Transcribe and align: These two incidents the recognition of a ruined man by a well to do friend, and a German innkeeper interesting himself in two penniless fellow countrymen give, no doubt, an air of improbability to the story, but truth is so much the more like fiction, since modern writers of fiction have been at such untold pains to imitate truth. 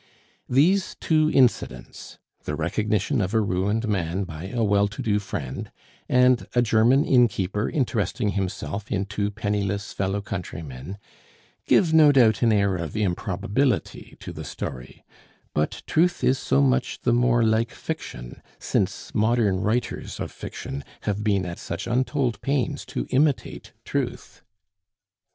These 0.49 0.95
two 0.99 1.29
incidents 1.31 2.17
the 2.45 2.55
recognition 2.55 3.21
of 3.21 3.35
a 3.35 3.39
ruined 3.39 3.87
man 3.87 4.23
by 4.23 4.45
a 4.47 4.63
well 4.63 4.87
to 4.87 4.99
do 5.03 5.19
friend, 5.19 5.71
and 6.09 6.47
a 6.55 6.61
German 6.63 7.05
innkeeper 7.05 7.69
interesting 7.69 8.29
himself 8.29 8.91
in 8.91 9.05
two 9.05 9.29
penniless 9.29 9.93
fellow 9.93 10.19
countrymen 10.19 10.97
give, 11.67 11.93
no 11.93 12.11
doubt, 12.11 12.41
an 12.41 12.51
air 12.51 12.77
of 12.77 12.97
improbability 12.97 14.17
to 14.21 14.33
the 14.33 14.43
story, 14.43 15.05
but 15.53 15.83
truth 15.85 16.23
is 16.23 16.39
so 16.39 16.61
much 16.63 17.01
the 17.01 17.13
more 17.13 17.43
like 17.43 17.69
fiction, 17.69 18.41
since 18.57 19.13
modern 19.13 19.59
writers 19.61 20.19
of 20.19 20.31
fiction 20.31 20.83
have 21.01 21.23
been 21.23 21.45
at 21.45 21.59
such 21.59 21.85
untold 21.85 22.41
pains 22.41 22.87
to 22.87 23.05
imitate 23.11 23.71
truth. 23.85 24.41